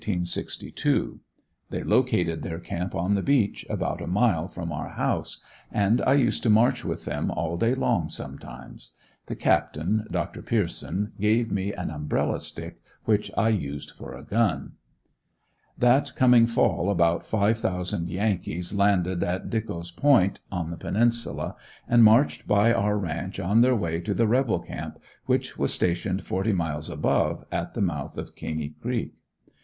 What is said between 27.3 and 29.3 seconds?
at the mouth of Caney Creek.